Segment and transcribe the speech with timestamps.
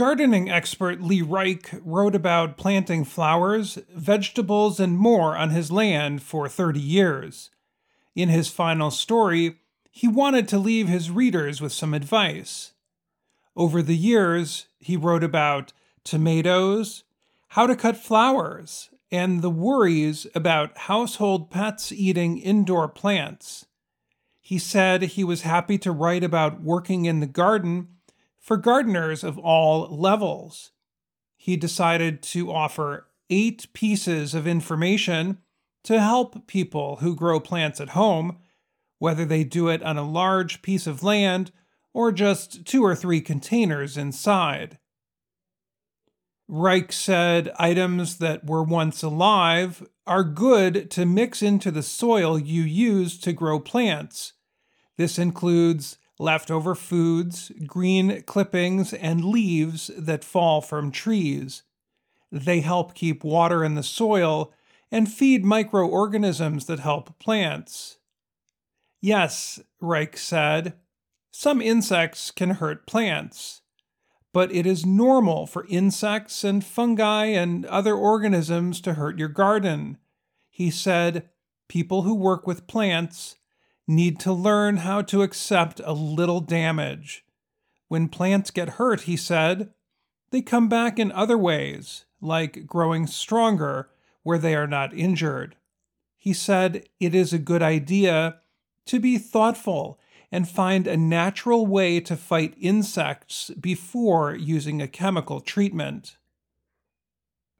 [0.00, 6.48] Gardening expert Lee Reich wrote about planting flowers, vegetables, and more on his land for
[6.48, 7.50] 30 years.
[8.14, 9.58] In his final story,
[9.90, 12.72] he wanted to leave his readers with some advice.
[13.54, 17.04] Over the years, he wrote about tomatoes,
[17.48, 23.66] how to cut flowers, and the worries about household pets eating indoor plants.
[24.40, 27.88] He said he was happy to write about working in the garden
[28.40, 30.72] for gardeners of all levels.
[31.36, 35.38] He decided to offer eight pieces of information
[35.84, 38.38] to help people who grow plants at home,
[38.98, 41.52] whether they do it on a large piece of land
[41.92, 44.78] or just two or three containers inside.
[46.48, 52.62] Reich said items that were once alive are good to mix into the soil you
[52.62, 54.32] use to grow plants.
[54.96, 61.62] This includes leftover foods, green clippings, and leaves that fall from trees.
[62.30, 64.52] They help keep water in the soil
[64.92, 67.96] and feed microorganisms that help plants.
[69.00, 70.74] Yes, Reich said,
[71.32, 73.62] some insects can hurt plants,
[74.32, 79.96] but it is normal for insects and fungi and other organisms to hurt your garden.
[80.50, 81.30] He said,
[81.66, 83.36] people who work with plants
[83.90, 87.24] need to learn how to accept a little damage.
[87.88, 89.70] When plants get hurt, he said,
[90.30, 93.90] they come back in other ways, like growing stronger
[94.22, 95.56] where they are not injured.
[96.16, 98.40] He said it is a good idea
[98.86, 99.98] to be thoughtful
[100.30, 106.16] and find a natural way to fight insects before using a chemical treatment.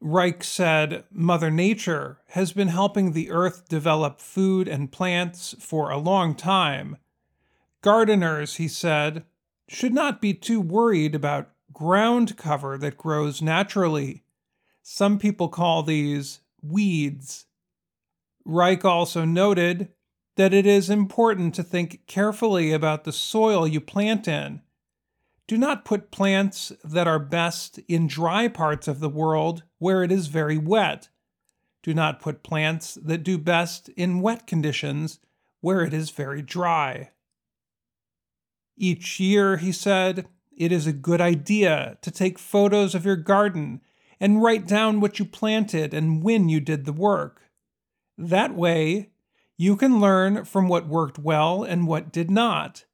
[0.00, 5.98] Reich said Mother Nature has been helping the earth develop food and plants for a
[5.98, 6.96] long time.
[7.82, 9.24] Gardeners, he said,
[9.66, 14.22] should not be too worried about ground cover that grows naturally.
[14.82, 17.46] Some people call these weeds.
[18.44, 19.88] Reich also noted
[20.36, 24.62] that it is important to think carefully about the soil you plant in
[25.48, 30.12] do not put plants that are best in dry parts of the world where it
[30.12, 31.08] is very wet.
[31.82, 35.20] Do not put plants that do best in wet conditions
[35.60, 37.10] where it is very dry.
[38.76, 43.80] Each year, he said, it is a good idea to take photos of your garden
[44.20, 47.42] and write down what you planted and when you did the work.
[48.18, 49.10] That way,
[49.56, 52.84] you can learn from what worked well and what did not.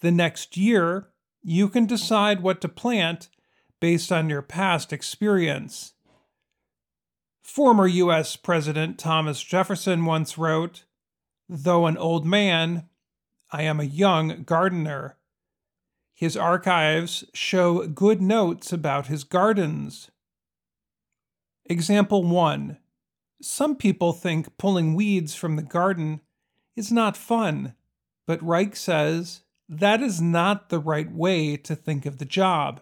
[0.00, 1.08] The next year,
[1.42, 3.28] you can decide what to plant
[3.80, 5.94] based on your past experience.
[7.42, 8.36] Former U.S.
[8.36, 10.84] President Thomas Jefferson once wrote,
[11.48, 12.88] Though an old man,
[13.50, 15.16] I am a young gardener.
[16.14, 20.10] His archives show good notes about his gardens.
[21.64, 22.78] Example 1
[23.40, 26.20] Some people think pulling weeds from the garden
[26.76, 27.74] is not fun,
[28.26, 32.80] but Reich says that is not the right way to think of the job.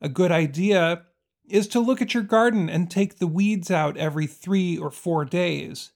[0.00, 1.02] A good idea
[1.48, 5.24] is to look at your garden and take the weeds out every three or four
[5.24, 5.92] days.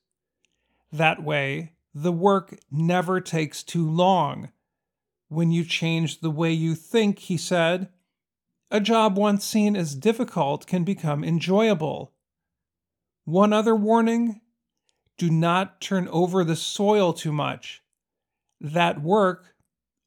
[0.92, 4.50] That way, the work never takes too long.
[5.28, 7.88] When you change the way you think, he said,
[8.70, 12.12] a job once seen as difficult can become enjoyable.
[13.24, 14.40] One other warning
[15.18, 17.82] do not turn over the soil too much.
[18.60, 19.51] That work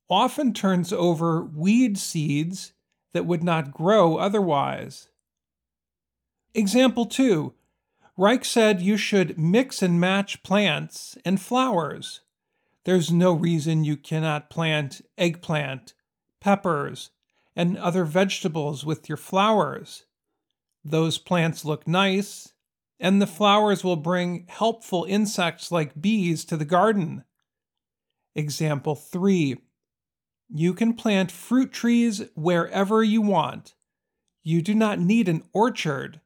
[0.09, 2.73] often turns over weed seeds
[3.13, 5.09] that would not grow otherwise.
[6.53, 7.53] Example 2
[8.17, 12.21] Reich said you should mix and match plants and flowers.
[12.85, 15.93] There's no reason you cannot plant eggplant,
[16.39, 17.09] peppers,
[17.55, 20.05] and other vegetables with your flowers.
[20.83, 22.53] Those plants look nice,
[22.99, 27.23] and the flowers will bring helpful insects like bees to the garden.
[28.35, 29.57] Example 3
[30.49, 33.73] you can plant fruit trees wherever you want.
[34.43, 36.21] You do not need an orchard.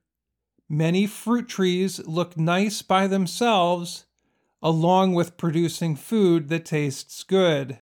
[0.68, 4.06] Many fruit trees look nice by themselves,
[4.62, 7.80] along with producing food that tastes good.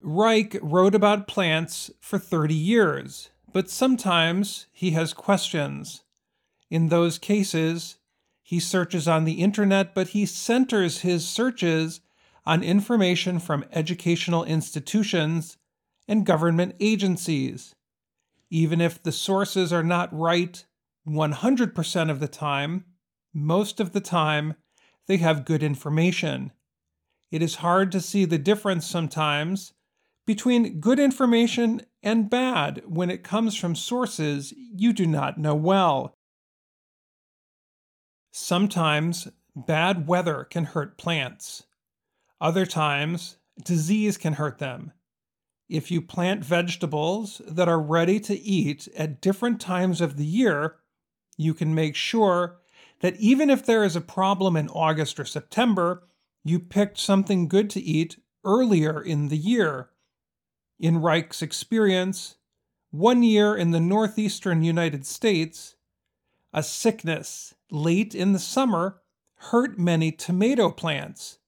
[0.00, 6.02] Reich wrote about plants for 30 years, but sometimes he has questions.
[6.70, 7.96] In those cases,
[8.42, 12.00] he searches on the internet, but he centers his searches
[12.48, 15.58] on information from educational institutions
[16.08, 17.74] and government agencies.
[18.48, 20.64] Even if the sources are not right
[21.06, 22.86] 100% of the time,
[23.34, 24.54] most of the time,
[25.06, 26.50] they have good information.
[27.30, 29.74] It is hard to see the difference sometimes
[30.26, 36.14] between good information and bad when it comes from sources you do not know well.
[38.32, 41.64] Sometimes bad weather can hurt plants.
[42.40, 44.92] Other times, disease can hurt them.
[45.68, 50.76] If you plant vegetables that are ready to eat at different times of the year,
[51.36, 52.58] you can make sure
[53.00, 56.08] that even if there is a problem in August or September,
[56.44, 59.90] you picked something good to eat earlier in the year.
[60.78, 62.36] In Reich's experience,
[62.90, 65.76] one year in the northeastern United States,
[66.52, 69.02] a sickness late in the summer
[69.34, 71.38] hurt many tomato plants,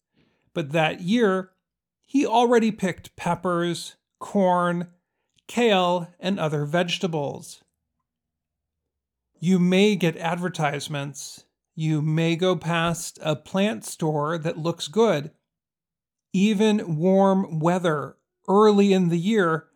[0.55, 1.51] but that year
[2.07, 4.89] he already picked peppers, corn,
[5.47, 7.63] kale, and other vegetables.
[9.39, 11.45] You may get advertisements.
[11.75, 15.31] You may go past a plant store that looks good.
[16.33, 18.17] Even warm weather
[18.49, 19.69] early in the year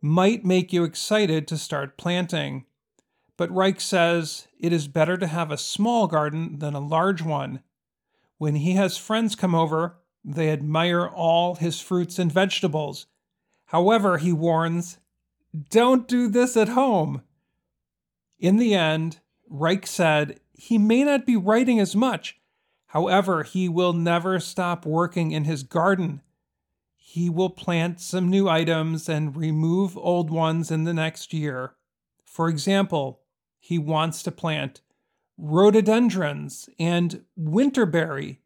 [0.00, 2.64] might make you excited to start planting.
[3.36, 7.60] But Reich says it is better to have a small garden than a large one.
[8.38, 13.06] When he has friends come over, they admire all his fruits and vegetables.
[13.66, 14.98] However, he warns,
[15.70, 17.22] don't do this at home.
[18.38, 22.38] In the end, Reich said he may not be writing as much.
[22.86, 26.22] However, he will never stop working in his garden.
[26.94, 31.74] He will plant some new items and remove old ones in the next year.
[32.24, 33.20] For example,
[33.58, 34.80] he wants to plant
[35.38, 38.38] rhododendrons and winterberry.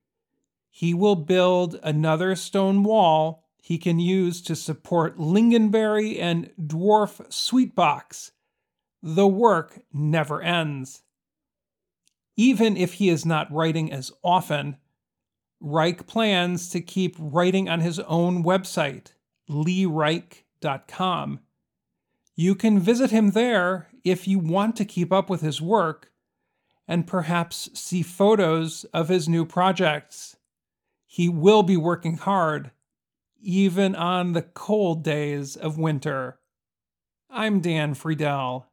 [0.78, 8.32] He will build another stone wall he can use to support lingonberry and dwarf sweetbox.
[9.02, 11.00] The work never ends.
[12.37, 14.76] Even if he is not writing as often,
[15.61, 19.12] Reich plans to keep writing on his own website,
[19.49, 21.40] leereich.com.
[22.34, 26.12] You can visit him there if you want to keep up with his work
[26.87, 30.35] and perhaps see photos of his new projects.
[31.06, 32.72] He will be working hard,
[33.40, 36.38] even on the cold days of winter.
[37.30, 38.66] I'm Dan Friedell.